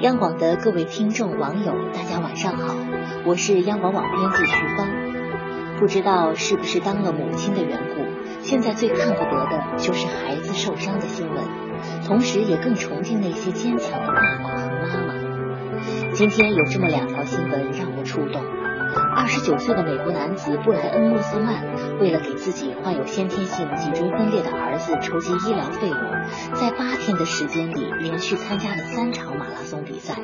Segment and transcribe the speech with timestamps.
[0.00, 2.72] 央广的各位听众、网友，大家晚上好，
[3.24, 4.88] 我是央广网编辑徐芳。
[5.76, 8.04] 不知道是不是当了母亲的缘故，
[8.40, 11.44] 现在最看不得的就是孩子受伤的新闻，
[12.06, 15.14] 同时也更崇敬那些坚强的爸爸和妈妈。
[16.12, 18.57] 今天有这么两条新闻让我触动。
[19.28, 21.62] 二十九岁的美国男子布莱恩·莫斯曼，
[22.00, 25.98] 为了给自己患有先天性脊椎分裂的儿子筹集医疗费用，
[26.54, 30.16] 在八天的时间里连续参加了三场马拉松比赛，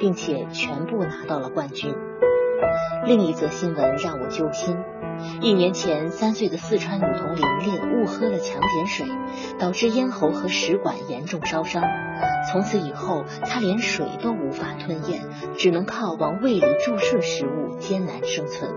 [0.00, 1.94] 并且全部拿到了冠军。
[3.08, 4.76] 另一则新闻让我揪心。
[5.40, 9.06] 一年前，三岁的四川女童玲玲误喝了强碱水，
[9.58, 11.82] 导致咽喉和食管严重烧伤。
[12.52, 15.22] 从此以后，她连水都无法吞咽，
[15.56, 18.70] 只能靠往胃里注射食物艰难生存。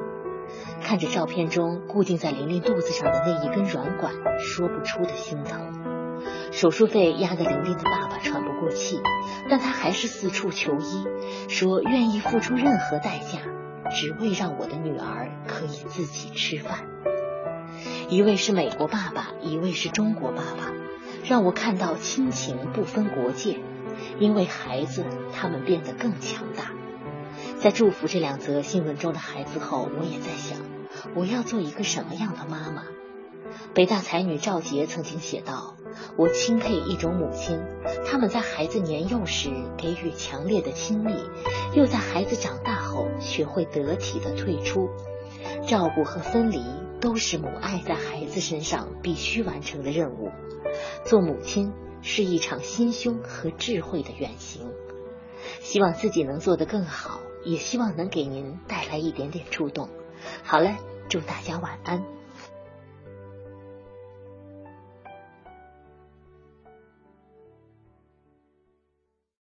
[0.82, 6.24] 看着照片中固定在玲玲肚子上的那一根软管，说不出的心疼。
[6.54, 9.02] 手术费压得玲玲的爸爸喘不过气，
[9.50, 11.06] 但他还是四处求医，
[11.50, 13.40] 说愿意付出任何代价。
[13.94, 16.86] 只为让我的女儿可以自己吃饭。
[18.10, 20.74] 一位是美国爸爸，一位是中国爸爸，
[21.24, 23.60] 让我看到亲情不分国界。
[24.20, 26.72] 因为孩子，他们变得更强大。
[27.60, 30.58] 在祝福这两则新闻中的孩子后，我也在想，
[31.14, 32.84] 我要做一个什么样的妈妈？
[33.74, 35.76] 北大才女赵杰曾经写道
[36.18, 37.62] ：“我钦佩一种母亲，
[38.06, 41.14] 他们在孩子年幼时给予强烈的亲密，
[41.74, 42.81] 又在孩子长大
[43.20, 44.90] 学会得体的退出。
[45.68, 46.62] 照顾和分离
[47.00, 50.32] 都是母爱在孩子身上必须完成的任务。
[51.06, 54.72] 做母亲是一场心胸和智慧的远行。
[55.60, 59.90] 希望自己能做得更好，也希望能给您带来一点点触动。
[60.44, 60.78] 好了，
[61.10, 62.21] 祝大家晚安。